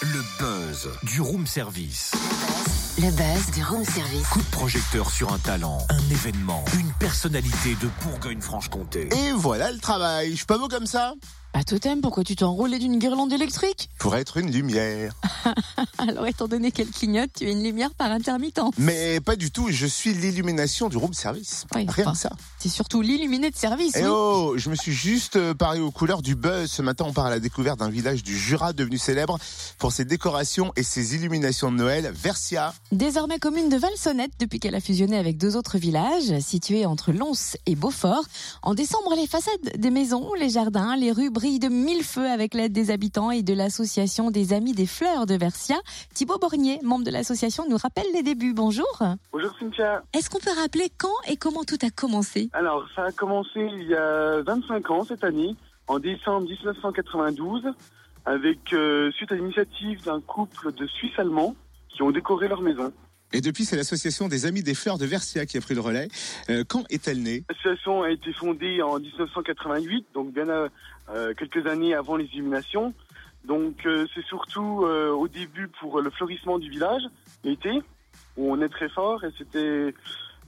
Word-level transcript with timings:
Le 0.00 0.22
buzz 0.38 0.88
du 1.02 1.20
room 1.20 1.46
service. 1.46 2.12
Le 2.96 3.10
buzz 3.10 3.50
du 3.54 3.62
room 3.62 3.84
service. 3.84 4.26
Coup 4.28 4.40
de 4.40 4.50
projecteur 4.50 5.10
sur 5.10 5.30
un 5.30 5.38
talent, 5.38 5.76
un 5.90 6.10
événement, 6.10 6.64
une 6.78 6.90
personnalité 6.94 7.76
de 7.82 7.90
Bourgogne-Franche-Comté. 8.02 9.10
Et 9.12 9.32
voilà 9.32 9.72
le 9.72 9.78
travail. 9.78 10.30
Je 10.30 10.36
suis 10.36 10.46
pas 10.46 10.56
beau 10.56 10.68
comme 10.68 10.86
ça? 10.86 11.12
À 11.56 11.64
totem, 11.64 12.02
pourquoi 12.02 12.22
tu 12.22 12.36
t'es 12.36 12.44
enroulé 12.44 12.78
d'une 12.78 12.98
guirlande 12.98 13.32
électrique 13.32 13.88
Pour 13.98 14.14
être 14.14 14.36
une 14.36 14.52
lumière. 14.52 15.14
Alors, 15.98 16.26
étant 16.26 16.48
donné 16.48 16.70
qu'elle 16.70 16.90
clignote, 16.90 17.30
tu 17.34 17.48
es 17.48 17.50
une 17.50 17.62
lumière 17.62 17.94
par 17.94 18.10
intermittent. 18.10 18.60
Mais 18.76 19.20
pas 19.20 19.36
du 19.36 19.50
tout. 19.50 19.68
Je 19.70 19.86
suis 19.86 20.12
l'illumination 20.12 20.90
du 20.90 20.98
room 20.98 21.14
service. 21.14 21.64
Oui, 21.74 21.86
Rien 21.88 22.04
enfin, 22.04 22.12
que 22.12 22.18
ça. 22.18 22.30
C'est 22.58 22.68
surtout 22.68 23.00
l'illuminé 23.00 23.50
de 23.50 23.56
service. 23.56 23.94
Eh 23.96 24.00
oui. 24.02 24.08
oh, 24.10 24.52
je 24.58 24.68
me 24.68 24.74
suis 24.74 24.92
juste 24.92 25.36
euh, 25.36 25.54
paré 25.54 25.80
aux 25.80 25.90
couleurs 25.90 26.20
du 26.20 26.34
buzz. 26.34 26.70
Ce 26.70 26.82
matin, 26.82 27.06
on 27.08 27.14
part 27.14 27.24
à 27.24 27.30
la 27.30 27.40
découverte 27.40 27.78
d'un 27.78 27.88
village 27.88 28.22
du 28.22 28.36
Jura 28.36 28.74
devenu 28.74 28.98
célèbre 28.98 29.38
pour 29.78 29.92
ses 29.92 30.04
décorations 30.04 30.74
et 30.76 30.82
ses 30.82 31.14
illuminations 31.14 31.72
de 31.72 31.76
Noël, 31.78 32.12
Versia. 32.14 32.74
Désormais 32.92 33.38
commune 33.38 33.70
de 33.70 33.78
Valsonnette 33.78 34.32
depuis 34.40 34.60
qu'elle 34.60 34.74
a 34.74 34.80
fusionné 34.80 35.16
avec 35.16 35.38
deux 35.38 35.56
autres 35.56 35.78
villages 35.78 36.38
situés 36.40 36.84
entre 36.84 37.12
Lons 37.12 37.56
et 37.64 37.76
Beaufort. 37.76 38.24
En 38.60 38.74
décembre, 38.74 39.14
les 39.16 39.26
façades 39.26 39.54
des 39.74 39.90
maisons, 39.90 40.34
les 40.38 40.50
jardins, 40.50 40.96
les 40.96 41.12
rues 41.12 41.30
de 41.46 41.68
mille 41.68 42.02
feux 42.02 42.28
avec 42.28 42.54
l'aide 42.54 42.72
des 42.72 42.90
habitants 42.90 43.30
et 43.30 43.42
de 43.42 43.54
l'association 43.54 44.32
des 44.32 44.52
Amis 44.52 44.72
des 44.72 44.84
Fleurs 44.86 45.26
de 45.26 45.34
Versia. 45.34 45.76
Thibaut 46.12 46.38
Bornier, 46.38 46.80
membre 46.82 47.04
de 47.04 47.12
l'association, 47.12 47.64
nous 47.68 47.76
rappelle 47.76 48.06
les 48.12 48.24
débuts. 48.24 48.52
Bonjour. 48.52 49.00
Bonjour 49.32 49.52
Cynthia. 49.58 50.02
Est-ce 50.12 50.28
qu'on 50.28 50.40
peut 50.40 50.58
rappeler 50.60 50.90
quand 50.98 51.14
et 51.28 51.36
comment 51.36 51.62
tout 51.62 51.78
a 51.82 51.90
commencé? 51.90 52.50
Alors, 52.52 52.84
ça 52.96 53.04
a 53.04 53.12
commencé 53.12 53.60
il 53.60 53.84
y 53.84 53.94
a 53.94 54.42
25 54.42 54.90
ans 54.90 55.04
cette 55.04 55.22
année, 55.22 55.54
en 55.86 56.00
décembre 56.00 56.48
1992, 56.48 57.62
avec 58.24 58.72
euh, 58.72 59.12
suite 59.12 59.30
à 59.30 59.36
l'initiative 59.36 60.02
d'un 60.04 60.20
couple 60.20 60.72
de 60.72 60.86
Suisses 60.88 61.16
allemands 61.16 61.54
qui 61.90 62.02
ont 62.02 62.10
décoré 62.10 62.48
leur 62.48 62.60
maison. 62.60 62.92
Et 63.36 63.42
depuis, 63.42 63.66
c'est 63.66 63.76
l'association 63.76 64.28
des 64.28 64.46
Amis 64.46 64.62
des 64.62 64.74
Fleurs 64.74 64.96
de 64.96 65.04
Versia 65.04 65.44
qui 65.44 65.58
a 65.58 65.60
pris 65.60 65.74
le 65.74 65.82
relais. 65.82 66.08
Euh, 66.48 66.64
quand 66.66 66.84
est-elle 66.88 67.22
née? 67.22 67.44
L'association 67.50 68.02
a 68.02 68.10
été 68.10 68.32
fondée 68.32 68.80
en 68.80 68.98
1988, 68.98 70.06
donc 70.14 70.32
bien 70.32 70.48
euh, 70.48 70.70
euh, 71.10 71.34
quelques 71.34 71.66
années 71.66 71.92
avant 71.92 72.16
les 72.16 72.24
illuminations. 72.32 72.94
Donc 73.44 73.86
c'est 74.12 74.24
surtout 74.24 74.84
au 74.84 75.28
début 75.28 75.68
pour 75.68 76.00
le 76.00 76.10
fleurissement 76.10 76.58
du 76.58 76.68
village, 76.68 77.02
l'été, 77.44 77.70
où 78.36 78.50
on 78.50 78.60
est 78.60 78.68
très 78.68 78.88
fort 78.88 79.22
et 79.22 79.28
c'était, 79.38 79.94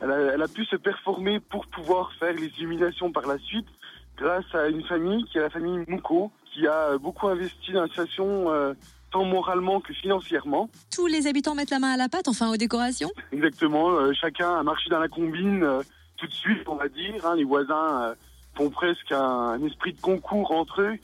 elle 0.00 0.10
a, 0.10 0.18
elle 0.34 0.42
a 0.42 0.48
pu 0.48 0.64
se 0.64 0.74
performer 0.74 1.38
pour 1.38 1.68
pouvoir 1.68 2.12
faire 2.18 2.32
les 2.32 2.50
illuminations 2.58 3.12
par 3.12 3.24
la 3.26 3.38
suite 3.38 3.68
grâce 4.16 4.52
à 4.52 4.66
une 4.66 4.82
famille 4.82 5.24
qui 5.26 5.38
est 5.38 5.42
la 5.42 5.50
famille 5.50 5.84
Mouko, 5.86 6.32
qui 6.58 6.66
a 6.66 6.98
beaucoup 6.98 7.28
investi 7.28 7.72
dans 7.72 7.82
l'association 7.82 8.50
euh, 8.52 8.74
tant 9.10 9.24
moralement 9.24 9.80
que 9.80 9.92
financièrement. 9.94 10.68
Tous 10.94 11.06
les 11.06 11.26
habitants 11.26 11.54
mettent 11.54 11.70
la 11.70 11.78
main 11.78 11.92
à 11.92 11.96
la 11.96 12.08
pâte, 12.08 12.28
enfin 12.28 12.50
aux 12.50 12.56
décorations 12.56 13.10
Exactement, 13.32 13.90
euh, 13.90 14.12
chacun 14.20 14.56
a 14.56 14.62
marché 14.62 14.90
dans 14.90 14.98
la 14.98 15.08
combine 15.08 15.62
euh, 15.62 15.82
tout 16.16 16.26
de 16.26 16.32
suite, 16.34 16.66
on 16.66 16.76
va 16.76 16.88
dire. 16.88 17.24
hein. 17.24 17.36
les 17.36 17.44
voisins 17.44 18.02
euh, 18.02 18.14
font 18.54 18.70
presque 18.70 19.12
un, 19.12 19.18
un 19.56 19.64
esprit 19.66 19.92
de 19.92 20.00
concours 20.00 20.50
entre 20.50 20.82
eux. 20.82 20.94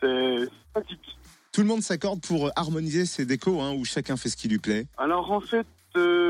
C'est 0.00 0.48
sympathique. 0.74 1.18
Tout 1.52 1.60
le 1.62 1.68
monde 1.68 1.82
s'accorde 1.82 2.20
pour 2.20 2.50
harmoniser 2.56 3.06
ces 3.06 3.24
décos, 3.24 3.60
hein, 3.60 3.72
où 3.72 3.84
chacun 3.84 4.16
fait 4.16 4.28
ce 4.28 4.36
qui 4.36 4.48
lui 4.48 4.58
plaît. 4.58 4.86
Alors 4.98 5.30
en 5.30 5.40
fait, 5.40 5.66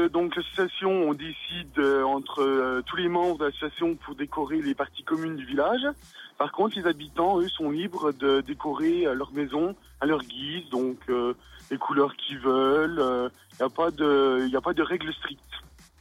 euh, 0.06 0.08
donc 0.08 0.36
l'association, 0.36 0.90
on 0.90 1.14
décide 1.14 1.78
euh, 1.78 2.02
entre 2.04 2.42
euh, 2.42 2.82
tous 2.86 2.96
les 2.96 3.08
membres 3.08 3.38
de 3.38 3.44
l'association 3.46 3.94
pour 3.96 4.14
décorer 4.14 4.60
les 4.60 4.74
parties 4.74 5.04
communes 5.04 5.36
du 5.36 5.44
village. 5.44 5.86
Par 6.38 6.52
contre, 6.52 6.76
les 6.76 6.86
habitants, 6.86 7.40
eux, 7.40 7.48
sont 7.48 7.70
libres 7.70 8.12
de 8.12 8.40
décorer 8.40 9.06
euh, 9.06 9.14
leur 9.14 9.32
maison 9.32 9.74
à 10.00 10.06
leur 10.06 10.20
guise, 10.20 10.68
donc 10.70 10.98
les 11.70 11.78
couleurs 11.78 12.14
qu'ils 12.16 12.38
veulent. 12.38 13.30
Il 13.52 13.56
n'y 13.60 13.64
a 13.64 13.70
pas 13.70 13.90
de, 13.90 14.46
y 14.46 14.56
a 14.56 14.60
pas 14.60 14.74
de 14.74 14.82
règles 14.82 15.10
strictes. 15.14 15.42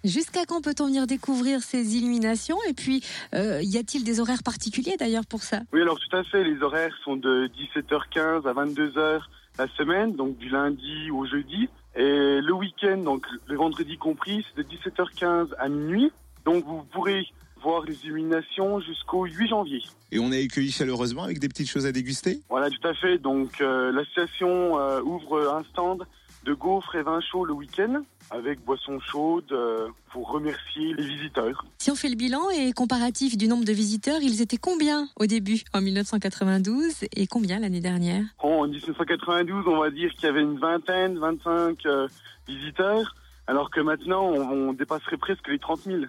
Jusqu'à 0.04 0.46
quand 0.46 0.62
peut-on 0.62 0.88
venir 0.88 1.08
découvrir 1.08 1.62
ces 1.62 1.96
illuminations? 1.96 2.58
Et 2.68 2.74
puis, 2.74 3.02
y 3.34 3.78
a-t-il 3.78 4.04
des 4.04 4.20
horaires 4.20 4.44
particuliers 4.44 4.98
d'ailleurs 5.00 5.26
pour 5.26 5.44
ça? 5.44 5.62
Oui, 5.72 5.82
alors 5.82 5.98
tout 5.98 6.14
à 6.14 6.26
fait. 6.26 6.44
Les 6.44 6.62
horaires 6.62 6.94
sont 7.06 7.16
de 7.16 7.50
17h15 7.74 8.46
à 8.46 8.54
22h 8.54 9.22
la 9.58 9.68
semaine, 9.78 10.14
donc 10.14 10.38
du 10.38 10.50
lundi 10.50 11.10
au 11.12 11.26
jeudi. 11.26 11.70
Et 11.96 12.42
le 12.42 12.54
week-end, 12.54 12.98
donc 12.98 13.26
le 13.48 13.56
vendredi 13.56 13.98
compris, 13.98 14.46
c'est 14.50 14.64
de 14.64 14.68
17h15 14.68 15.54
à 15.58 15.70
minuit. 15.70 16.12
Donc 16.44 16.66
vous 16.66 16.84
pourrez 16.92 17.26
voir 17.62 17.84
les 17.86 17.96
illuminations 18.04 18.80
jusqu'au 18.82 19.26
8 19.26 19.48
janvier. 19.48 19.82
Et 20.12 20.20
on 20.20 20.32
est 20.32 20.44
accueillis 20.44 20.72
chaleureusement 20.72 21.24
avec 21.24 21.40
des 21.40 21.48
petites 21.48 21.70
choses 21.70 21.86
à 21.86 21.92
déguster? 21.92 22.42
Voilà, 22.50 22.70
tout 22.70 22.88
à 22.88 22.94
fait. 22.94 23.18
Donc 23.18 23.62
euh, 23.62 23.92
l'association 23.92 24.80
euh, 24.80 25.02
ouvre 25.02 25.50
un 25.50 25.64
stand 25.64 26.06
de 26.46 26.54
gaufres 26.54 26.96
et 26.96 27.02
vin 27.02 27.20
chaud 27.20 27.44
le 27.44 27.54
week-end 27.54 28.04
avec 28.32 28.64
boissons 28.64 29.00
chaudes 29.00 29.52
euh, 29.52 29.88
pour 30.12 30.32
remercier 30.32 30.94
les 30.94 31.04
visiteurs. 31.04 31.66
Si 31.80 31.92
on 31.92 31.96
fait 31.96 32.10
le 32.10 32.16
bilan 32.16 32.50
et 32.52 32.72
comparatif 32.72 33.38
du 33.38 33.48
nombre 33.48 33.66
de 33.66 33.74
visiteurs, 33.74 34.22
ils 34.22 34.42
étaient 34.42 34.58
combien 34.58 35.08
au 35.20 35.26
début 35.26 35.62
en 35.74 35.82
1992 35.82 37.06
et 37.16 37.28
combien 37.28 37.60
l'année 37.60 37.82
dernière? 37.82 38.24
En 38.40 38.68
1992, 38.68 39.66
on 39.68 39.78
va 39.78 39.90
dire 39.90 40.12
qu'il 40.14 40.24
y 40.24 40.28
avait 40.28 40.42
une 40.42 40.60
vingtaine, 40.60 41.18
25 41.18 41.86
euh, 41.86 42.08
visiteurs, 42.48 43.16
alors 43.48 43.70
que 43.70 43.82
maintenant, 43.82 44.26
on, 44.26 44.70
on 44.70 44.74
dépasserait 44.74 45.18
presque 45.18 45.48
les 45.48 45.60
30 45.60 45.82
000. 45.82 46.06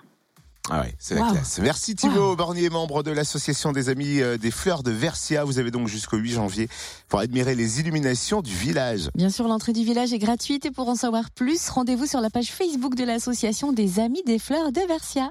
Ah 0.70 0.80
ouais, 0.80 0.94
c'est 0.98 1.14
la 1.14 1.22
Wow. 1.22 1.32
classe. 1.32 1.58
Merci 1.60 1.94
Thibaut 1.94 2.34
Bornier, 2.36 2.68
membre 2.70 3.02
de 3.02 3.10
l'association 3.12 3.72
des 3.72 3.88
Amis 3.88 4.20
euh, 4.20 4.36
des 4.38 4.50
Fleurs 4.50 4.82
de 4.82 4.90
Versia. 4.90 5.44
Vous 5.44 5.58
avez 5.58 5.70
donc 5.70 5.86
jusqu'au 5.88 6.16
8 6.16 6.32
janvier 6.32 6.68
pour 7.08 7.20
admirer 7.20 7.54
les 7.54 7.78
illuminations 7.80 8.42
du 8.42 8.54
village. 8.54 9.08
Bien 9.14 9.30
sûr, 9.30 9.46
l'entrée 9.48 9.72
du 9.72 9.84
village 9.84 10.12
est 10.12 10.18
gratuite 10.18 10.66
et 10.66 10.70
pour 10.70 10.88
en 10.88 10.96
savoir 10.96 11.30
plus, 11.30 11.68
rendez-vous 11.68 12.06
sur 12.06 12.20
la 12.20 12.30
page 12.30 12.48
Facebook 12.52 12.94
de 12.96 13.04
l'association 13.04 13.72
des 13.72 14.00
Amis 14.00 14.22
des 14.26 14.38
Fleurs 14.38 14.72
de 14.72 14.80
Versia. 14.88 15.30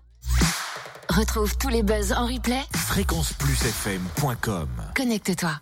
Retrouve 1.09 1.55
tous 1.57 1.69
les 1.69 1.83
buzz 1.83 2.11
en 2.13 2.25
replay. 2.27 2.61
Fréquenceplusfm.com 2.73 4.67
Connecte-toi. 4.95 5.51